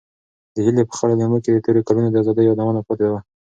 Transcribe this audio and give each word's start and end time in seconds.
د 0.53 0.55
هیلې 0.65 0.83
په 0.89 0.93
خړو 0.97 1.13
لیمو 1.19 1.37
کې 1.43 1.49
د 1.51 1.57
تېرو 1.65 1.85
کلونو 1.87 2.07
د 2.11 2.15
ازادۍ 2.21 2.43
یادونه 2.45 2.81
پاتې 2.87 3.05
وو. 3.09 3.19